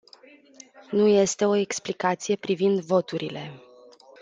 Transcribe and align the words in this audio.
Nu 0.91 1.07
este 1.07 1.45
o 1.45 1.55
explicație 1.55 2.35
privind 2.35 2.79
voturile. 2.81 3.51